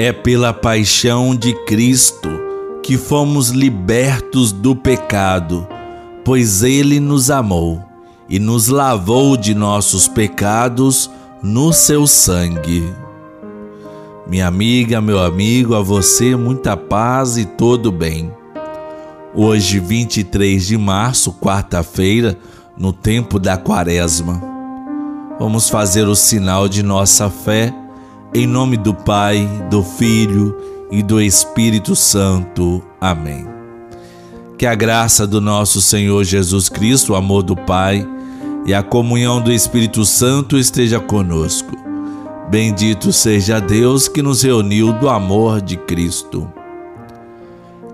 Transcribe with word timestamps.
É 0.00 0.12
pela 0.12 0.52
paixão 0.52 1.34
de 1.34 1.52
Cristo 1.64 2.28
que 2.84 2.96
fomos 2.96 3.48
libertos 3.48 4.52
do 4.52 4.76
pecado, 4.76 5.66
pois 6.24 6.62
Ele 6.62 7.00
nos 7.00 7.32
amou 7.32 7.84
e 8.28 8.38
nos 8.38 8.68
lavou 8.68 9.36
de 9.36 9.56
nossos 9.56 10.06
pecados 10.06 11.10
no 11.42 11.72
seu 11.72 12.06
sangue. 12.06 12.94
Minha 14.24 14.46
amiga, 14.46 15.00
meu 15.00 15.18
amigo, 15.18 15.74
a 15.74 15.82
você 15.82 16.36
muita 16.36 16.76
paz 16.76 17.36
e 17.36 17.44
todo 17.44 17.90
bem. 17.90 18.30
Hoje, 19.34 19.80
23 19.80 20.64
de 20.64 20.78
março, 20.78 21.32
quarta-feira, 21.32 22.38
no 22.76 22.92
tempo 22.92 23.36
da 23.40 23.56
Quaresma, 23.56 24.40
vamos 25.40 25.68
fazer 25.68 26.06
o 26.06 26.14
sinal 26.14 26.68
de 26.68 26.84
nossa 26.84 27.28
fé 27.28 27.74
em 28.34 28.46
nome 28.46 28.76
do 28.76 28.94
Pai, 28.94 29.48
do 29.70 29.82
Filho 29.82 30.56
e 30.90 31.02
do 31.02 31.20
Espírito 31.20 31.96
Santo. 31.96 32.82
Amém. 33.00 33.46
Que 34.58 34.66
a 34.66 34.74
graça 34.74 35.26
do 35.26 35.40
nosso 35.40 35.80
Senhor 35.80 36.24
Jesus 36.24 36.68
Cristo, 36.68 37.12
o 37.12 37.16
amor 37.16 37.42
do 37.42 37.56
Pai 37.56 38.06
e 38.66 38.74
a 38.74 38.82
comunhão 38.82 39.40
do 39.40 39.52
Espírito 39.52 40.04
Santo 40.04 40.58
esteja 40.58 41.00
conosco. 41.00 41.76
Bendito 42.50 43.12
seja 43.12 43.60
Deus 43.60 44.08
que 44.08 44.22
nos 44.22 44.42
reuniu 44.42 44.92
do 44.92 45.08
amor 45.08 45.60
de 45.60 45.76
Cristo. 45.76 46.50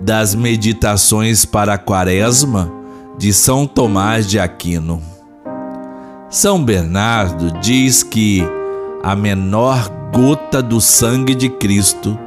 Das 0.00 0.34
meditações 0.34 1.44
para 1.44 1.74
a 1.74 1.78
Quaresma 1.78 2.70
de 3.18 3.32
São 3.32 3.66
Tomás 3.66 4.26
de 4.26 4.38
Aquino. 4.38 5.02
São 6.30 6.62
Bernardo 6.62 7.52
diz 7.60 8.02
que 8.02 8.42
a 9.02 9.14
menor 9.14 10.01
gota 10.12 10.62
do 10.62 10.78
sangue 10.78 11.34
de 11.34 11.48
Cristo 11.48 12.18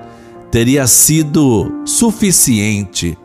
teria 0.49 0.87
sido 0.87 1.83
suficiente 1.85 3.15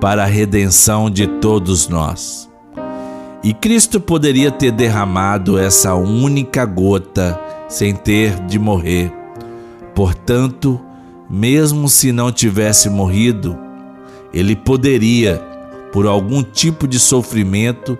para 0.00 0.22
a 0.22 0.26
redenção 0.26 1.10
de 1.10 1.26
todos 1.26 1.88
nós. 1.88 2.48
E 3.42 3.52
Cristo 3.52 4.00
poderia 4.00 4.52
ter 4.52 4.70
derramado 4.70 5.58
essa 5.58 5.94
única 5.94 6.64
gota 6.64 7.38
sem 7.68 7.92
ter 7.92 8.38
de 8.46 8.56
morrer. 8.56 9.12
Portanto, 9.94 10.80
mesmo 11.28 11.88
se 11.88 12.12
não 12.12 12.30
tivesse 12.30 12.88
morrido, 12.88 13.58
ele 14.32 14.54
poderia, 14.54 15.42
por 15.92 16.06
algum 16.06 16.42
tipo 16.42 16.86
de 16.86 17.00
sofrimento, 17.00 17.98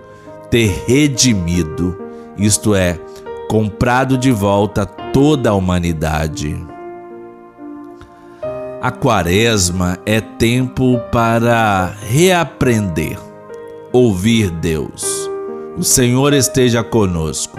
ter 0.49 0.83
redimido, 0.87 1.97
isto 2.37 2.73
é, 2.73 2.99
comprado 3.49 4.17
de 4.17 4.31
volta 4.31 4.85
toda 5.15 5.51
a 5.51 5.53
humanidade. 5.53 6.61
A 8.81 8.91
quaresma 8.91 9.97
é 10.05 10.19
tempo 10.19 10.99
para 11.09 11.95
reaprender, 12.01 13.17
ouvir 13.93 14.51
Deus. 14.51 15.05
O 15.77 15.83
Senhor 15.85 16.33
esteja 16.33 16.83
conosco, 16.83 17.57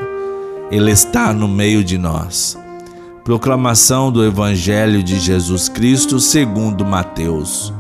Ele 0.71 0.91
está 0.91 1.33
no 1.33 1.49
meio 1.49 1.83
de 1.83 1.97
nós. 1.97 2.59
Proclamação 3.25 4.13
do 4.13 4.23
Evangelho 4.23 5.03
de 5.03 5.19
Jesus 5.19 5.67
Cristo 5.67 6.21
segundo 6.21 6.85
Mateus. 6.85 7.73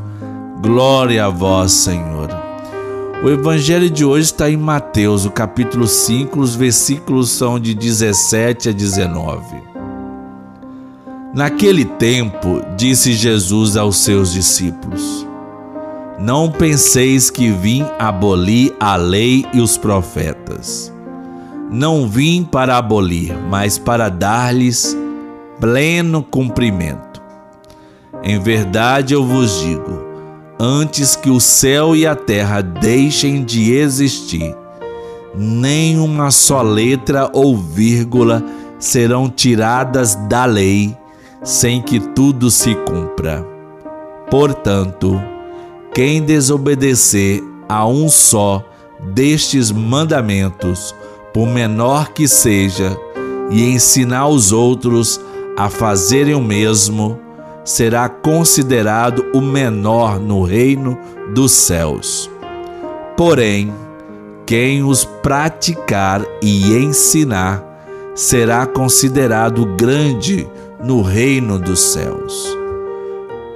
Glória 0.62 1.26
a 1.26 1.28
vós, 1.28 1.72
Senhor. 1.72 2.45
O 3.22 3.30
evangelho 3.30 3.88
de 3.88 4.04
hoje 4.04 4.26
está 4.26 4.50
em 4.50 4.58
Mateus, 4.58 5.24
o 5.24 5.30
capítulo 5.30 5.86
5, 5.86 6.38
os 6.38 6.54
versículos 6.54 7.30
são 7.30 7.58
de 7.58 7.74
17 7.74 8.68
a 8.68 8.72
19. 8.72 9.56
Naquele 11.34 11.84
tempo, 11.84 12.62
disse 12.76 13.14
Jesus 13.14 13.76
aos 13.76 13.96
seus 13.96 14.32
discípulos: 14.32 15.26
Não 16.18 16.50
penseis 16.50 17.30
que 17.30 17.50
vim 17.50 17.86
abolir 17.98 18.74
a 18.78 18.96
lei 18.96 19.46
e 19.52 19.60
os 19.60 19.78
profetas. 19.78 20.92
Não 21.70 22.06
vim 22.06 22.44
para 22.44 22.76
abolir, 22.76 23.34
mas 23.50 23.78
para 23.78 24.10
dar-lhes 24.10 24.96
pleno 25.58 26.22
cumprimento. 26.22 27.22
Em 28.22 28.38
verdade 28.38 29.14
eu 29.14 29.24
vos 29.24 29.60
digo, 29.60 30.05
antes 30.58 31.16
que 31.16 31.30
o 31.30 31.40
céu 31.40 31.94
e 31.94 32.06
a 32.06 32.14
terra 32.14 32.60
deixem 32.60 33.44
de 33.44 33.72
existir. 33.72 34.54
Nem 35.34 35.98
uma 35.98 36.30
só 36.30 36.62
letra 36.62 37.30
ou 37.32 37.56
vírgula 37.56 38.42
serão 38.78 39.28
tiradas 39.28 40.14
da 40.28 40.44
lei 40.44 40.96
sem 41.42 41.80
que 41.80 42.00
tudo 42.00 42.50
se 42.50 42.74
cumpra. 42.74 43.46
Portanto, 44.30 45.20
quem 45.94 46.22
desobedecer 46.22 47.42
a 47.68 47.86
um 47.86 48.08
só 48.08 48.64
destes 49.14 49.70
mandamentos, 49.70 50.94
por 51.32 51.46
menor 51.46 52.12
que 52.12 52.26
seja, 52.26 52.96
e 53.50 53.62
ensinar 53.62 54.26
os 54.28 54.52
outros 54.52 55.20
a 55.56 55.68
fazerem 55.68 56.34
o 56.34 56.40
mesmo, 56.42 57.18
será 57.66 58.08
considerado 58.08 59.26
o 59.34 59.40
menor 59.40 60.20
no 60.20 60.44
reino 60.44 60.96
dos 61.34 61.50
céus. 61.50 62.30
Porém, 63.16 63.74
quem 64.46 64.84
os 64.84 65.04
praticar 65.04 66.24
e 66.40 66.72
ensinar 66.76 67.64
será 68.14 68.64
considerado 68.66 69.66
grande 69.76 70.48
no 70.82 71.02
reino 71.02 71.58
dos 71.58 71.80
céus. 71.80 72.56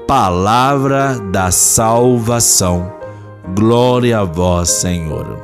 Palavra 0.08 1.16
da 1.30 1.52
salvação. 1.52 2.92
Glória 3.54 4.18
a 4.18 4.24
vós, 4.24 4.70
Senhor. 4.70 5.38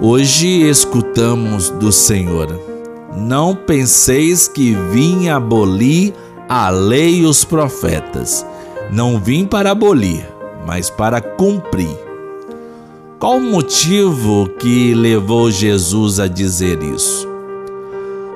Hoje 0.00 0.68
escutamos 0.68 1.68
do 1.68 1.90
Senhor: 1.90 2.48
Não 3.16 3.56
penseis 3.56 4.46
que 4.46 4.72
vim 4.92 5.28
abolir 5.28 6.14
a 6.52 6.68
lei 6.68 7.20
e 7.20 7.26
os 7.26 7.44
profetas. 7.44 8.44
Não 8.90 9.20
vim 9.20 9.46
para 9.46 9.70
abolir, 9.70 10.28
mas 10.66 10.90
para 10.90 11.20
cumprir. 11.20 11.96
Qual 13.20 13.36
o 13.36 13.40
motivo 13.40 14.48
que 14.58 14.92
levou 14.92 15.48
Jesus 15.48 16.18
a 16.18 16.26
dizer 16.26 16.82
isso? 16.82 17.28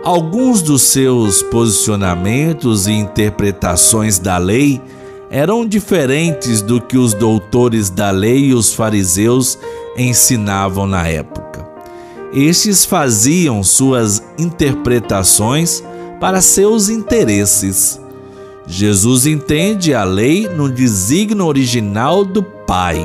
Alguns 0.04 0.62
dos 0.62 0.82
seus 0.82 1.42
posicionamentos 1.42 2.86
e 2.86 2.92
interpretações 2.92 4.20
da 4.20 4.38
lei 4.38 4.80
eram 5.28 5.66
diferentes 5.66 6.62
do 6.62 6.80
que 6.80 6.97
os 6.97 7.14
doutores 7.14 7.91
da 7.91 8.12
lei 8.12 8.44
e 8.44 8.54
os 8.54 8.72
fariseus 8.72 9.58
ensinavam 9.98 10.86
na 10.86 11.08
época. 11.08 11.69
Estes 12.32 12.84
faziam 12.84 13.64
suas 13.64 14.22
interpretações 14.38 15.82
para 16.20 16.41
seus 16.41 16.88
interesses. 16.88 18.03
Jesus 18.66 19.26
entende 19.26 19.92
a 19.92 20.04
lei 20.04 20.48
no 20.48 20.70
desígnio 20.70 21.44
original 21.44 22.25
do 22.25 22.42
Pai, 22.42 22.98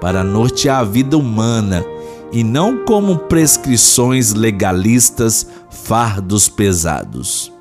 para 0.00 0.22
nortear 0.22 0.80
a 0.80 0.84
vida 0.84 1.18
humana 1.18 1.84
e 2.30 2.44
não 2.44 2.84
como 2.84 3.18
prescrições 3.18 4.32
legalistas, 4.32 5.46
fardos 5.70 6.48
pesados. 6.48 7.52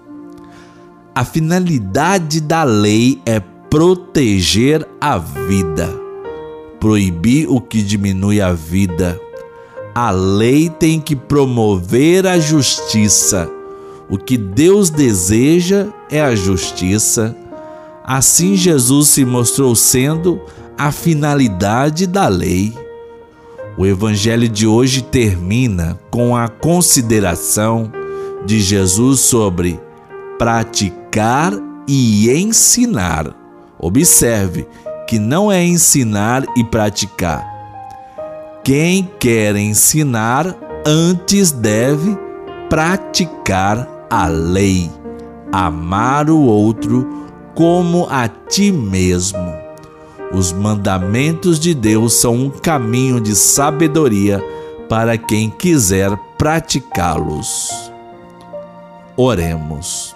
A 1.15 1.25
finalidade 1.25 2.41
da 2.41 2.63
lei 2.63 3.21
é 3.25 3.39
proteger 3.69 4.87
a 5.01 5.17
vida, 5.17 5.89
proibir 6.79 7.47
o 7.49 7.59
que 7.59 7.81
diminui 7.81 8.41
a 8.41 8.53
vida. 8.53 9.19
A 9.95 10.11
lei 10.11 10.69
tem 10.69 10.99
que 10.99 11.15
promover 11.15 12.25
a 12.27 12.39
justiça 12.39 13.49
o 14.13 14.17
que 14.19 14.37
Deus 14.37 14.91
deseja 14.91 15.87
é 16.07 16.21
a 16.21 16.35
justiça. 16.35 17.35
Assim, 18.03 18.55
Jesus 18.55 19.07
se 19.07 19.25
mostrou 19.25 19.75
sendo 19.75 20.39
a 20.77 20.91
finalidade 20.91 22.05
da 22.05 22.27
lei. 22.27 22.77
O 23.75 23.87
Evangelho 23.87 24.47
de 24.47 24.67
hoje 24.67 25.01
termina 25.01 25.99
com 26.11 26.37
a 26.37 26.47
consideração 26.47 27.91
de 28.45 28.61
Jesus 28.61 29.21
sobre 29.21 29.79
praticar 30.37 31.51
e 31.87 32.29
ensinar. 32.29 33.35
Observe 33.79 34.67
que 35.09 35.17
não 35.17 35.51
é 35.51 35.65
ensinar 35.65 36.45
e 36.55 36.63
praticar. 36.63 37.43
Quem 38.63 39.09
quer 39.19 39.55
ensinar 39.55 40.55
antes 40.85 41.51
deve 41.51 42.15
praticar 42.69 43.93
a 44.15 44.27
lei, 44.27 44.91
amar 45.51 46.29
o 46.29 46.39
outro 46.39 47.03
como 47.55 48.05
a 48.11 48.27
ti 48.27 48.71
mesmo. 48.71 49.51
Os 50.31 50.51
mandamentos 50.51 51.59
de 51.59 51.73
Deus 51.73 52.13
são 52.21 52.35
um 52.35 52.49
caminho 52.51 53.19
de 53.19 53.35
sabedoria 53.35 54.39
para 54.87 55.17
quem 55.17 55.49
quiser 55.49 56.15
praticá-los. 56.37 57.91
Oremos. 59.17 60.15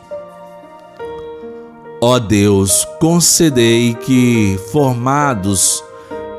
Ó 1.99 2.19
Deus, 2.19 2.88
concedei 2.99 3.95
que, 3.95 4.59
formados 4.71 5.83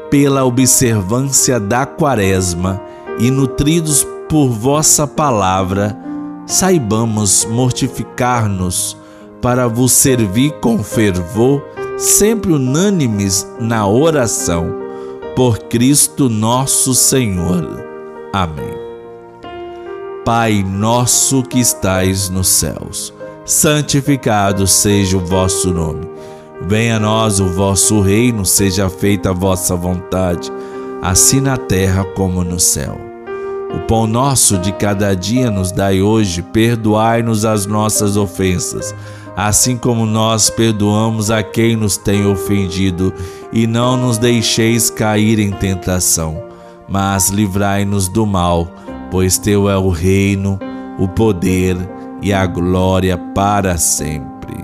pela 0.08 0.44
observância 0.44 1.58
da 1.58 1.84
Quaresma 1.84 2.80
e 3.18 3.32
nutridos 3.32 4.06
por 4.28 4.48
vossa 4.48 5.08
palavra, 5.08 6.07
saibamos 6.48 7.44
mortificar-nos 7.44 8.96
para 9.40 9.68
vos 9.68 9.92
servir 9.92 10.50
com 10.60 10.82
fervor, 10.82 11.62
sempre 11.98 12.52
unânimes 12.52 13.46
na 13.60 13.86
oração, 13.86 14.74
por 15.36 15.58
Cristo 15.58 16.28
nosso 16.28 16.94
Senhor. 16.94 17.86
Amém. 18.32 18.76
Pai 20.24 20.64
nosso 20.66 21.42
que 21.42 21.60
estais 21.60 22.28
nos 22.28 22.48
céus, 22.48 23.12
santificado 23.44 24.66
seja 24.66 25.16
o 25.16 25.24
vosso 25.24 25.72
nome. 25.72 26.08
Venha 26.66 26.96
a 26.96 27.00
nós 27.00 27.38
o 27.38 27.46
vosso 27.46 28.00
reino, 28.00 28.44
seja 28.44 28.90
feita 28.90 29.30
a 29.30 29.34
vossa 29.34 29.76
vontade, 29.76 30.50
assim 31.00 31.40
na 31.40 31.56
terra 31.56 32.04
como 32.04 32.42
no 32.42 32.58
céu. 32.58 33.07
O 33.74 33.80
pão 33.80 34.06
nosso 34.06 34.56
de 34.58 34.72
cada 34.72 35.14
dia 35.14 35.50
nos 35.50 35.70
dai 35.70 36.00
hoje, 36.00 36.40
perdoai-nos 36.40 37.44
as 37.44 37.66
nossas 37.66 38.16
ofensas, 38.16 38.94
assim 39.36 39.76
como 39.76 40.06
nós 40.06 40.48
perdoamos 40.48 41.30
a 41.30 41.42
quem 41.42 41.76
nos 41.76 41.96
tem 41.96 42.26
ofendido, 42.26 43.12
e 43.52 43.66
não 43.66 43.96
nos 43.96 44.16
deixeis 44.16 44.88
cair 44.88 45.38
em 45.38 45.50
tentação, 45.50 46.42
mas 46.88 47.28
livrai-nos 47.28 48.08
do 48.08 48.26
mal, 48.26 48.66
pois 49.10 49.36
teu 49.36 49.68
é 49.68 49.76
o 49.76 49.90
reino, 49.90 50.58
o 50.98 51.06
poder 51.06 51.76
e 52.22 52.32
a 52.32 52.46
glória 52.46 53.18
para 53.18 53.76
sempre. 53.76 54.56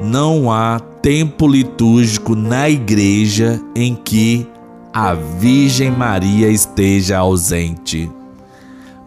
Não 0.00 0.50
há 0.50 0.80
tempo 1.00 1.48
litúrgico 1.48 2.36
na 2.36 2.70
igreja 2.70 3.60
em 3.74 3.94
que 3.94 4.51
a 4.92 5.14
Virgem 5.14 5.90
Maria 5.90 6.48
esteja 6.48 7.18
ausente. 7.18 8.10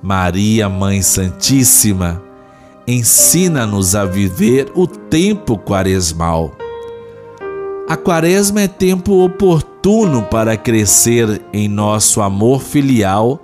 Maria, 0.01 0.67
Mãe 0.67 1.01
Santíssima, 1.01 2.21
ensina-nos 2.87 3.95
a 3.95 4.05
viver 4.05 4.71
o 4.75 4.87
tempo 4.87 5.57
quaresmal. 5.57 6.51
A 7.87 7.95
quaresma 7.95 8.61
é 8.61 8.67
tempo 8.67 9.23
oportuno 9.23 10.23
para 10.23 10.57
crescer 10.57 11.41
em 11.53 11.67
nosso 11.67 12.21
amor 12.21 12.61
filial, 12.61 13.39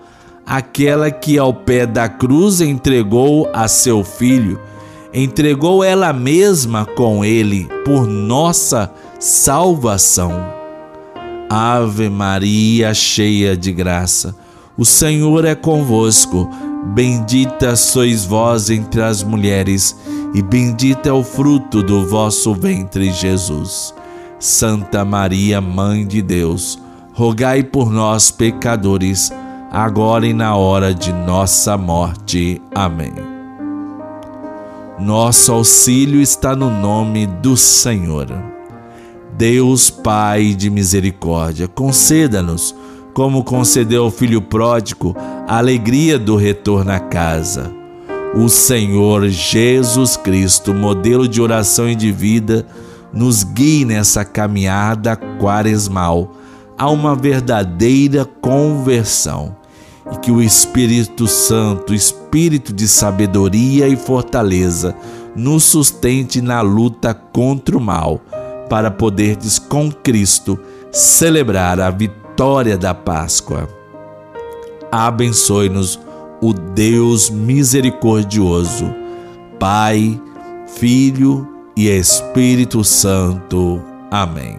aquela 0.46 1.12
que 1.12 1.38
ao 1.38 1.54
pé 1.54 1.86
da 1.86 2.10
cruz 2.10 2.62
entregou 2.62 3.50
a 3.54 3.68
seu 3.68 4.04
filho 4.04 4.60
entregou 5.14 5.84
ela 5.84 6.14
mesma 6.14 6.86
com 6.86 7.24
ele 7.24 7.68
por 7.84 8.08
nossa 8.08 8.92
salvação. 9.20 10.61
Ave 11.54 12.08
Maria, 12.08 12.94
cheia 12.94 13.58
de 13.58 13.74
graça, 13.74 14.34
o 14.78 14.86
Senhor 14.86 15.44
é 15.44 15.54
convosco. 15.54 16.50
Bendita 16.96 17.76
sois 17.76 18.24
vós 18.24 18.70
entre 18.70 19.02
as 19.02 19.22
mulheres, 19.22 19.94
e 20.34 20.42
bendito 20.42 21.10
é 21.10 21.12
o 21.12 21.26
fruto 21.26 21.84
do 21.84 22.08
vosso 22.08 22.56
ventre, 22.56 23.12
Jesus. 23.12 23.94
Santa 24.40 25.04
Maria, 25.04 25.60
Mãe 25.60 26.08
de 26.08 26.22
Deus, 26.22 26.82
rogai 27.12 27.64
por 27.64 27.92
nós, 27.92 28.32
pecadores, 28.32 29.30
agora 29.70 30.26
e 30.26 30.32
na 30.32 30.56
hora 30.56 30.94
de 30.94 31.12
nossa 31.12 31.78
morte. 31.78 32.62
Amém. 32.74 33.12
Nosso 34.98 35.52
auxílio 35.52 36.22
está 36.22 36.56
no 36.56 36.70
nome 36.70 37.28
do 37.28 37.58
Senhor. 37.58 38.51
Deus 39.42 39.90
Pai 39.90 40.54
de 40.54 40.70
misericórdia, 40.70 41.68
conceda-nos, 41.68 42.76
como 43.12 43.44
concedeu 43.44 44.04
ao 44.04 44.12
filho 44.12 44.40
pródigo, 44.40 45.16
a 45.48 45.58
alegria 45.58 46.20
do 46.20 46.36
retorno 46.36 46.92
à 46.92 47.00
casa. 47.00 47.74
O 48.36 48.48
Senhor 48.50 49.28
Jesus 49.30 50.16
Cristo, 50.16 50.76
modelo 50.76 51.28
de 51.28 51.42
oração 51.42 51.90
e 51.90 51.96
de 51.96 52.12
vida, 52.12 52.68
nos 53.12 53.44
guie 53.44 53.84
nessa 53.84 54.24
caminhada 54.24 55.16
quaresmal 55.16 56.36
a 56.78 56.88
uma 56.92 57.16
verdadeira 57.16 58.24
conversão 58.24 59.56
e 60.14 60.20
que 60.20 60.32
o 60.32 60.40
Espírito 60.40 61.28
Santo, 61.28 61.96
espírito 61.96 62.72
de 62.72 62.88
sabedoria 62.88 63.88
e 63.88 63.96
fortaleza, 63.96 64.96
nos 65.36 65.64
sustente 65.64 66.44
na 66.44 66.62
luta 66.62 67.12
contra 67.12 67.76
o 67.76 67.82
mal, 67.82 68.22
para 68.72 68.90
poderdes 68.90 69.60
com 69.60 69.92
Cristo 69.92 70.58
celebrar 70.94 71.78
a 71.82 71.90
vitória 71.90 72.78
da 72.78 72.94
Páscoa. 72.94 73.68
Abençoe-nos 74.90 76.00
o 76.42 76.54
Deus 76.54 77.30
misericordioso, 77.30 78.90
Pai, 79.60 80.18
Filho 80.80 81.46
e 81.76 81.90
Espírito 81.90 82.82
Santo. 82.82 83.82
Amém. 84.10 84.58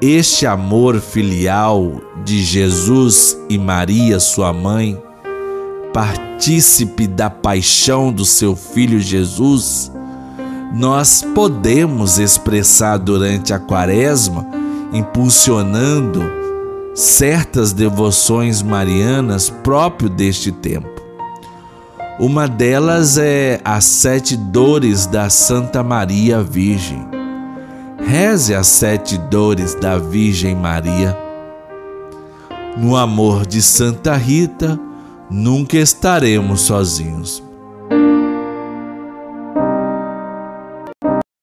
Este 0.00 0.46
amor 0.46 0.98
filial 0.98 2.00
de 2.24 2.42
Jesus 2.42 3.36
e 3.50 3.58
Maria, 3.58 4.18
sua 4.18 4.50
mãe, 4.50 4.98
partícipe 5.92 7.06
da 7.06 7.28
paixão 7.28 8.10
do 8.10 8.24
seu 8.24 8.56
filho 8.56 8.98
Jesus, 8.98 9.92
nós 10.74 11.24
podemos 11.34 12.18
expressar 12.18 12.98
durante 12.98 13.52
a 13.52 13.58
quaresma, 13.58 14.46
impulsionando 14.92 16.22
certas 16.94 17.72
devoções 17.72 18.62
marianas 18.62 19.50
próprio 19.50 20.08
deste 20.08 20.50
tempo. 20.50 20.90
Uma 22.18 22.46
delas 22.46 23.18
é 23.18 23.60
as 23.64 23.84
sete 23.84 24.36
dores 24.36 25.06
da 25.06 25.30
Santa 25.30 25.82
Maria 25.82 26.42
Virgem 26.42 27.12
Reze 28.04 28.54
as 28.54 28.66
sete 28.66 29.16
dores 29.16 29.74
da 29.74 29.96
Virgem 29.96 30.54
Maria. 30.54 31.16
No 32.76 32.96
amor 32.96 33.46
de 33.46 33.62
Santa 33.62 34.16
Rita, 34.16 34.78
nunca 35.30 35.78
estaremos 35.78 36.62
sozinhos. 36.62 37.42